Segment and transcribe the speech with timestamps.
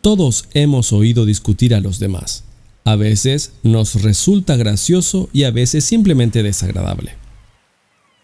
[0.00, 2.44] Todos hemos oído discutir a los demás.
[2.84, 7.12] A veces nos resulta gracioso y a veces simplemente desagradable.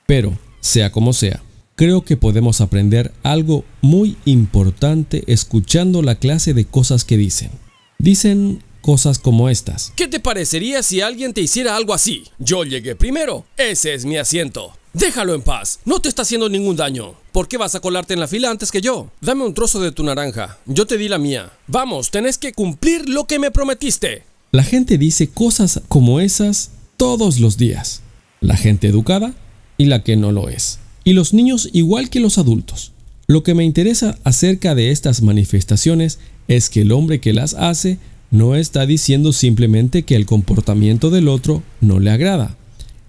[0.07, 1.43] Pero, sea como sea,
[1.75, 7.51] creo que podemos aprender algo muy importante escuchando la clase de cosas que dicen.
[7.99, 9.93] Dicen cosas como estas.
[9.97, 12.25] ¿Qué te parecería si alguien te hiciera algo así?
[12.39, 13.45] Yo llegué primero.
[13.59, 14.73] Ese es mi asiento.
[14.99, 15.81] Déjalo en paz.
[15.85, 17.17] No te está haciendo ningún daño.
[17.31, 19.11] ¿Por qué vas a colarte en la fila antes que yo?
[19.21, 20.57] Dame un trozo de tu naranja.
[20.65, 21.53] Yo te di la mía.
[21.67, 24.23] Vamos, tenés que cumplir lo que me prometiste.
[24.53, 28.01] La gente dice cosas como esas todos los días.
[28.41, 29.35] La gente educada
[29.77, 30.79] y la que no lo es.
[31.05, 32.93] Y los niños igual que los adultos.
[33.27, 37.99] Lo que me interesa acerca de estas manifestaciones es que el hombre que las hace
[38.31, 42.57] no está diciendo simplemente que el comportamiento del otro no le agrada.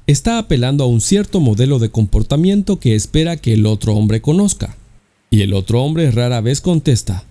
[0.08, 4.78] Está apelando a un cierto modelo de comportamiento que espera que el otro hombre conozca.
[5.30, 7.26] Y el otro hombre rara vez contesta.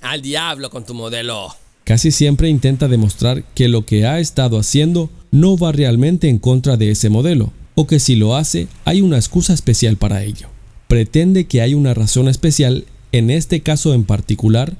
[0.00, 1.54] al diablo con tu modelo.
[1.84, 6.78] Casi siempre intenta demostrar que lo que ha estado haciendo no va realmente en contra
[6.78, 10.48] de ese modelo, o que si lo hace hay una excusa especial para ello.
[10.88, 14.76] Pretende que hay una razón especial en este caso en particular,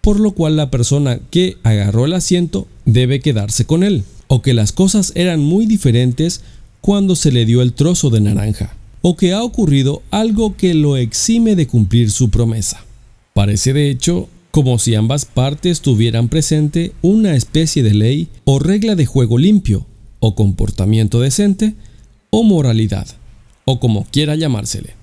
[0.00, 4.54] por lo cual la persona que agarró el asiento debe quedarse con él, o que
[4.54, 6.40] las cosas eran muy diferentes
[6.80, 10.96] cuando se le dio el trozo de naranja, o que ha ocurrido algo que lo
[10.96, 12.82] exime de cumplir su promesa.
[13.34, 18.94] Parece de hecho como si ambas partes tuvieran presente una especie de ley o regla
[18.94, 19.86] de juego limpio,
[20.18, 21.74] o comportamiento decente,
[22.30, 23.08] o moralidad,
[23.66, 24.94] o como quiera llamársele,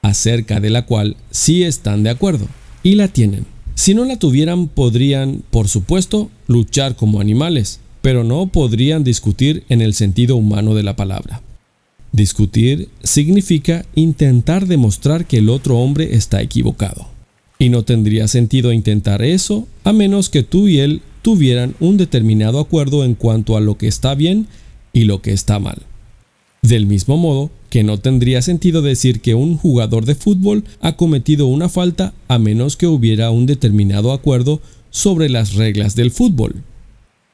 [0.00, 2.48] acerca de la cual sí están de acuerdo
[2.82, 3.44] y la tienen.
[3.74, 9.80] Si no la tuvieran, podrían, por supuesto, luchar como animales, pero no podrían discutir en
[9.80, 11.42] el sentido humano de la palabra.
[12.12, 17.08] Discutir significa intentar demostrar que el otro hombre está equivocado.
[17.58, 22.60] Y no tendría sentido intentar eso a menos que tú y él tuvieran un determinado
[22.60, 24.46] acuerdo en cuanto a lo que está bien
[24.92, 25.82] y lo que está mal.
[26.62, 31.46] Del mismo modo que no tendría sentido decir que un jugador de fútbol ha cometido
[31.46, 34.60] una falta a menos que hubiera un determinado acuerdo
[34.90, 36.62] sobre las reglas del fútbol.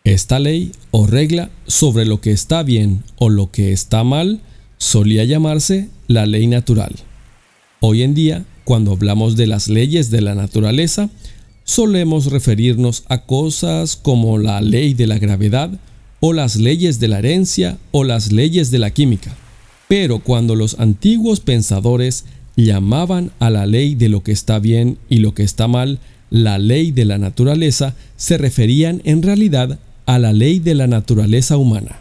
[0.04, 4.42] Esta ley o regla sobre lo que está bien o lo que está mal
[4.76, 6.94] solía llamarse la ley natural.
[7.81, 11.09] Hoy en día, cuando hablamos de las leyes de la naturaleza,
[11.64, 15.70] solemos referirnos a cosas como la ley de la gravedad,
[16.20, 19.34] o las leyes de la herencia o las leyes de la química.
[19.88, 22.26] Pero cuando los antiguos pensadores
[22.56, 25.98] llamaban a la ley de lo que está bien y lo que está mal
[26.28, 31.56] la ley de la naturaleza, se referían en realidad a la ley de la naturaleza
[31.56, 32.00] humana.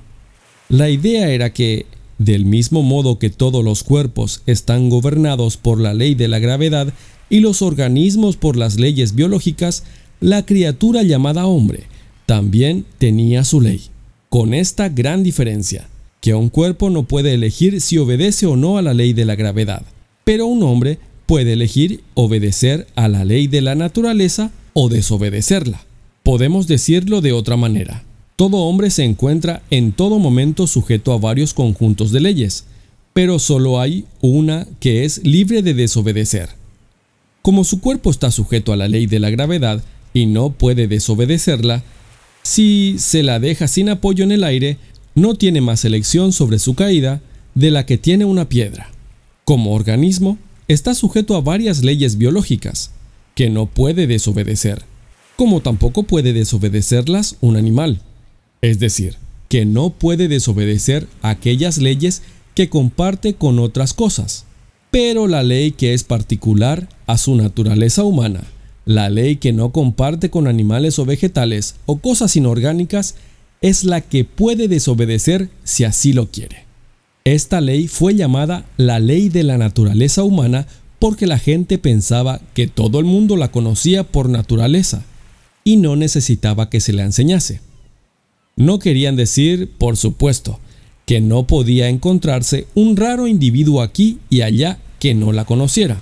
[0.69, 1.85] La idea era que,
[2.17, 6.93] del mismo modo que todos los cuerpos están gobernados por la ley de la gravedad
[7.29, 9.83] y los organismos por las leyes biológicas,
[10.19, 11.83] la criatura llamada hombre
[12.25, 13.81] también tenía su ley
[14.33, 15.87] con esta gran diferencia,
[16.19, 19.35] que un cuerpo no puede elegir si obedece o no a la ley de la
[19.35, 19.83] gravedad,
[20.23, 20.97] pero un hombre
[21.27, 25.85] puede elegir obedecer a la ley de la naturaleza o desobedecerla.
[26.23, 28.05] Podemos decirlo de otra manera.
[28.37, 32.63] Todo hombre se encuentra en todo momento sujeto a varios conjuntos de leyes,
[33.11, 36.47] pero solo hay una que es libre de desobedecer.
[37.41, 39.83] Como su cuerpo está sujeto a la ley de la gravedad
[40.13, 41.83] y no puede desobedecerla,
[42.41, 44.77] si se la deja sin apoyo en el aire,
[45.15, 47.21] no tiene más elección sobre su caída
[47.53, 48.89] de la que tiene una piedra.
[49.43, 50.37] Como organismo,
[50.69, 52.91] está sujeto a varias leyes biológicas,
[53.35, 54.83] que no puede desobedecer,
[55.35, 58.01] como tampoco puede desobedecerlas un animal.
[58.61, 59.15] Es decir,
[59.49, 62.21] que no puede desobedecer aquellas leyes
[62.55, 64.45] que comparte con otras cosas.
[64.91, 68.43] Pero la ley que es particular a su naturaleza humana
[68.85, 73.15] la ley que no comparte con animales o vegetales o cosas inorgánicas
[73.61, 76.65] es la que puede desobedecer si así lo quiere.
[77.23, 80.67] Esta ley fue llamada la ley de la naturaleza humana
[80.99, 85.03] porque la gente pensaba que todo el mundo la conocía por naturaleza
[85.63, 87.61] y no necesitaba que se la enseñase.
[88.55, 90.59] No querían decir, por supuesto,
[91.05, 96.01] que no podía encontrarse un raro individuo aquí y allá que no la conociera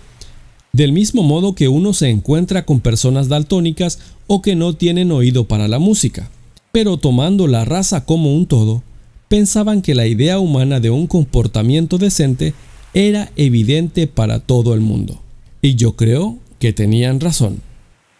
[0.74, 5.46] del mismo modo que uno se encuentra con personas daltónicas o que no tienen oído
[5.46, 6.30] para la música.
[6.72, 8.82] Pero tomando la raza como un todo,
[9.28, 12.54] pensaban que la idea humana de un comportamiento decente
[12.94, 15.22] era evidente para todo el mundo.
[15.62, 17.62] Y yo creo que tenían razón.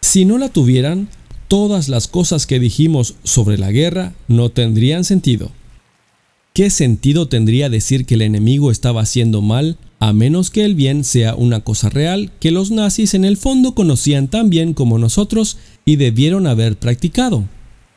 [0.00, 1.08] Si no la tuvieran,
[1.52, 5.50] todas las cosas que dijimos sobre la guerra no tendrían sentido.
[6.54, 11.04] ¿Qué sentido tendría decir que el enemigo estaba haciendo mal a menos que el bien
[11.04, 15.58] sea una cosa real que los nazis en el fondo conocían tan bien como nosotros
[15.84, 17.44] y debieron haber practicado.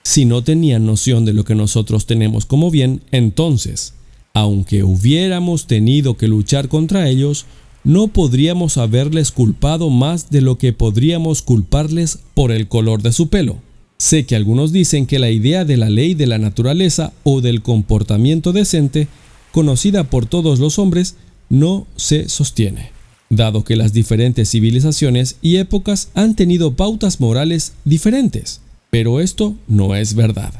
[0.04, 3.94] Si no tenían noción de lo que nosotros tenemos como bien, entonces,
[4.34, 7.46] aunque hubiéramos tenido que luchar contra ellos,
[7.86, 13.30] no podríamos haberles culpado más de lo que podríamos culparles por el color de su
[13.30, 13.58] pelo.
[13.98, 17.62] Sé que algunos dicen que la idea de la ley de la naturaleza o del
[17.62, 19.08] comportamiento decente,
[19.52, 21.16] conocida por todos los hombres,
[21.50, 22.92] no se sostiene,
[23.30, 28.62] dado que las diferentes civilizaciones y épocas han tenido pautas morales diferentes.
[28.90, 30.54] Pero esto no es verdad.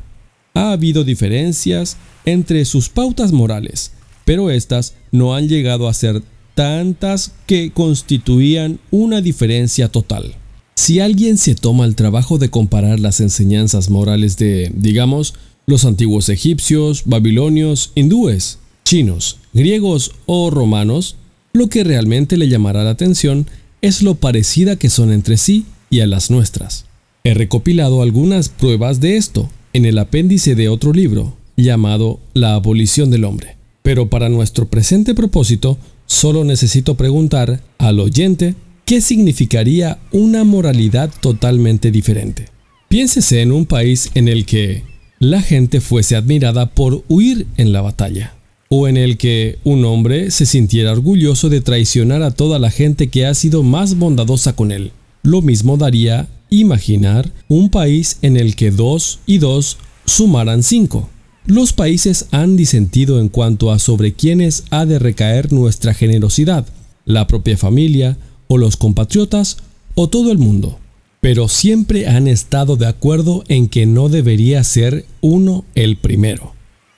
[0.54, 3.92] Ha habido diferencias entre sus pautas morales,
[4.26, 6.22] pero estas no han llegado a ser
[6.56, 10.36] tantas que constituían una diferencia total.
[10.76, 15.36] Si alguien se toma el trabajo de comparar las enseñanzas morales de, digamos,
[15.68, 21.16] los antiguos egipcios, babilonios, hindúes, chinos, griegos o romanos,
[21.54, 23.48] lo que realmente le llamará la atención
[23.82, 26.86] es lo parecida que son entre sí y a las nuestras.
[27.24, 33.10] He recopilado algunas pruebas de esto en el apéndice de otro libro llamado La abolición
[33.10, 33.58] del hombre.
[33.82, 38.56] Pero para nuestro presente propósito, solo necesito preguntar al oyente
[38.86, 42.46] qué significaría una moralidad totalmente diferente.
[42.88, 44.84] Piénsese en un país en el que
[45.20, 48.36] la gente fuese admirada por huir en la batalla
[48.70, 53.08] o en el que un hombre se sintiera orgulloso de traicionar a toda la gente
[53.08, 54.92] que ha sido más bondadosa con él.
[55.24, 61.10] Lo mismo daría imaginar un país en el que dos y dos sumaran cinco.
[61.48, 66.66] Los países han disentido en cuanto a sobre quiénes ha de recaer nuestra generosidad,
[67.06, 69.58] la propia familia, o los compatriotas,
[69.94, 70.80] o todo el mundo.
[71.22, 76.54] Pero siempre han estado de acuerdo en que no debería ser uno el primero.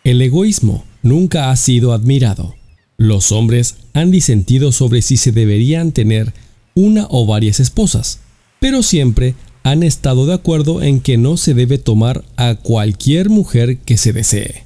[0.06, 2.56] El egoísmo nunca ha sido admirado.
[2.96, 6.34] Los hombres han disentido sobre si se deberían tener
[6.74, 8.20] una o varias esposas,
[8.62, 9.36] pero siempre
[9.72, 14.14] han estado de acuerdo en que no se debe tomar a cualquier mujer que se
[14.14, 14.64] desee.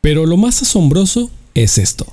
[0.00, 2.06] Pero lo más asombroso es esto.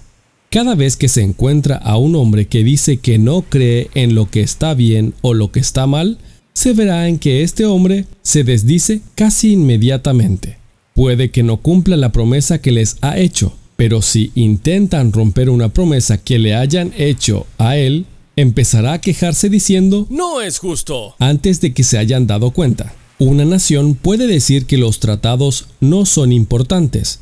[0.52, 4.30] Cada vez que se encuentra a un hombre que dice que no cree en lo
[4.30, 6.18] que está bien o lo que está mal,
[6.54, 10.58] se verá en que este hombre se desdice casi inmediatamente.
[10.94, 15.70] Puede que no cumpla la promesa que les ha hecho, pero si intentan romper una
[15.70, 18.06] promesa que le hayan hecho a él,
[18.42, 21.16] empezará a quejarse diciendo, No es justo.
[21.20, 22.94] Antes de que se hayan dado cuenta.
[23.18, 27.20] Una nación puede decir que los tratados no son importantes,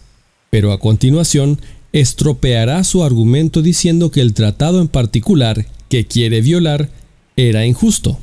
[0.52, 1.60] pero a continuación
[1.92, 6.90] estropeará su argumento diciendo que el tratado en particular que quiere violar
[7.36, 8.20] era injusto.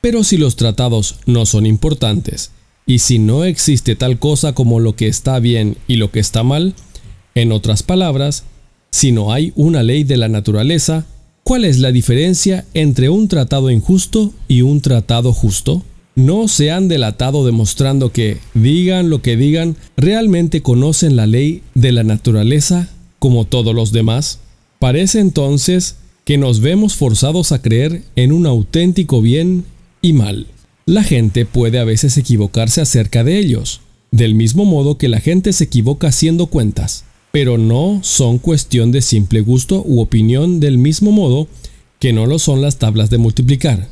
[0.00, 2.50] Pero si los tratados no son importantes,
[2.86, 6.42] y si no existe tal cosa como lo que está bien y lo que está
[6.42, 6.74] mal,
[7.36, 8.44] en otras palabras,
[8.90, 11.06] si no hay una ley de la naturaleza,
[11.44, 15.82] ¿cuál es la diferencia entre un tratado injusto y un tratado justo?
[16.14, 21.92] No se han delatado demostrando que, digan lo que digan, realmente conocen la ley de
[21.92, 24.40] la naturaleza como todos los demás.
[24.78, 29.64] Parece entonces que nos vemos forzados a creer en un auténtico bien
[30.02, 30.46] y mal.
[30.84, 33.80] La gente puede a veces equivocarse acerca de ellos,
[34.10, 39.02] del mismo modo que la gente se equivoca haciendo cuentas, pero no son cuestión de
[39.02, 41.48] simple gusto u opinión del mismo modo
[41.98, 43.88] que no lo son las tablas de multiplicar.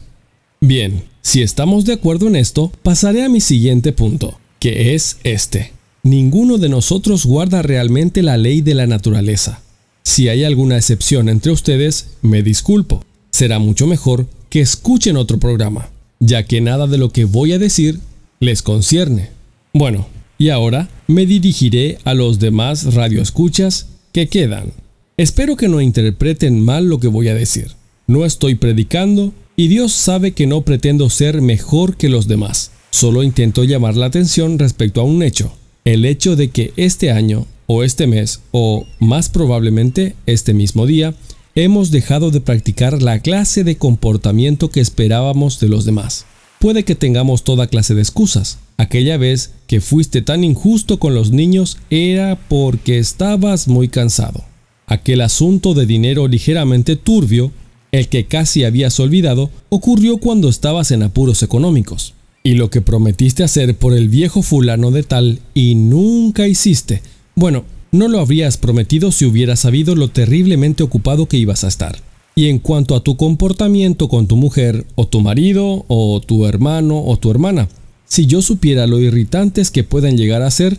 [0.61, 5.73] Bien, si estamos de acuerdo en esto, pasaré a mi siguiente punto, que es este.
[6.03, 9.63] Ninguno de nosotros guarda realmente la ley de la naturaleza.
[10.03, 13.05] Si hay alguna excepción entre ustedes, me disculpo.
[13.31, 17.59] Será mucho mejor que escuchen otro programa ya que nada de lo que voy a
[17.59, 17.99] decir
[18.39, 19.31] les concierne.
[19.73, 20.07] Bueno,
[20.41, 24.73] y ahora me dirigiré a los demás radioescuchas que quedan.
[25.19, 27.73] Espero que no interpreten mal lo que voy a decir.
[28.07, 32.71] No estoy predicando y Dios sabe que no pretendo ser mejor que los demás.
[32.89, 35.53] Solo intento llamar la atención respecto a un hecho.
[35.85, 41.13] El hecho de que este año, o este mes, o más probablemente este mismo día,
[41.55, 46.25] hemos dejado de practicar la clase de comportamiento que esperábamos de los demás.
[46.61, 48.59] Puede que tengamos toda clase de excusas.
[48.77, 54.45] Aquella vez que fuiste tan injusto con los niños era porque estabas muy cansado.
[54.87, 57.51] Aquel asunto de dinero ligeramente turbio,
[57.93, 62.13] el que casi habías olvidado, ocurrió cuando estabas en apuros económicos.
[62.43, 67.01] Y lo que prometiste hacer por el viejo fulano de tal y nunca hiciste.
[67.37, 72.10] Bueno, no lo habrías prometido si hubieras sabido lo terriblemente ocupado que ibas a estar.
[72.35, 77.05] Y en cuanto a tu comportamiento con tu mujer, o tu marido, o tu hermano,
[77.05, 77.69] o tu hermana,
[78.07, 80.79] si yo supiera lo irritantes que pueden llegar a ser,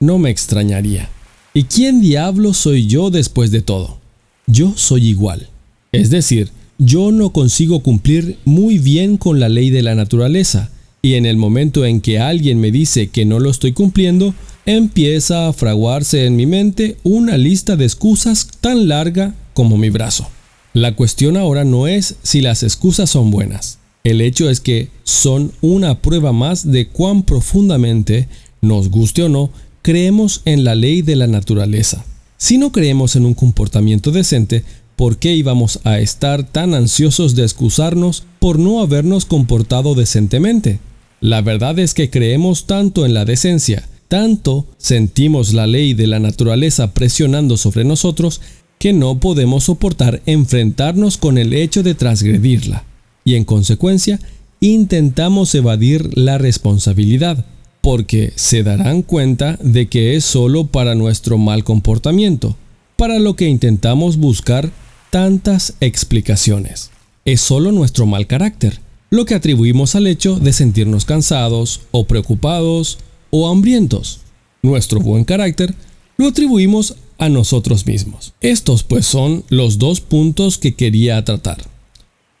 [0.00, 1.08] no me extrañaría.
[1.52, 3.98] ¿Y quién diablo soy yo después de todo?
[4.46, 5.48] Yo soy igual.
[5.92, 10.70] Es decir, yo no consigo cumplir muy bien con la ley de la naturaleza,
[11.00, 14.34] y en el momento en que alguien me dice que no lo estoy cumpliendo,
[14.66, 20.26] empieza a fraguarse en mi mente una lista de excusas tan larga como mi brazo.
[20.74, 23.78] La cuestión ahora no es si las excusas son buenas.
[24.02, 28.26] El hecho es que son una prueba más de cuán profundamente,
[28.60, 29.50] nos guste o no,
[29.82, 32.04] creemos en la ley de la naturaleza.
[32.38, 34.64] Si no creemos en un comportamiento decente,
[34.96, 40.80] ¿por qué íbamos a estar tan ansiosos de excusarnos por no habernos comportado decentemente?
[41.20, 46.18] La verdad es que creemos tanto en la decencia, tanto sentimos la ley de la
[46.18, 48.40] naturaleza presionando sobre nosotros,
[48.84, 52.84] que no podemos soportar enfrentarnos con el hecho de transgredirla,
[53.24, 54.20] y en consecuencia
[54.60, 57.46] intentamos evadir la responsabilidad,
[57.80, 62.58] porque se darán cuenta de que es solo para nuestro mal comportamiento,
[62.96, 64.70] para lo que intentamos buscar
[65.08, 66.90] tantas explicaciones.
[67.24, 72.98] Es solo nuestro mal carácter, lo que atribuimos al hecho de sentirnos cansados o preocupados
[73.30, 74.20] o hambrientos.
[74.62, 75.74] Nuestro buen carácter
[76.18, 78.34] lo atribuimos a nosotros mismos.
[78.40, 81.58] Estos pues son los dos puntos que quería tratar.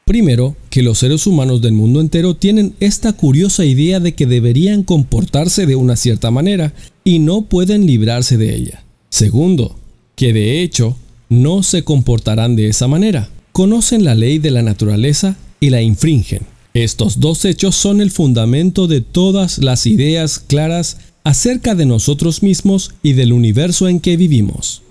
[0.04, 4.82] Primero, que los seres humanos del mundo entero tienen esta curiosa idea de que deberían
[4.82, 8.84] comportarse de una cierta manera y no pueden librarse de ella.
[9.08, 9.76] Segundo,
[10.14, 10.96] que de hecho
[11.30, 13.30] no se comportarán de esa manera.
[13.52, 16.42] Conocen la ley de la naturaleza y la infringen.
[16.74, 22.94] Estos dos hechos son el fundamento de todas las ideas claras acerca de nosotros mismos
[23.02, 24.83] y del universo en que vivimos.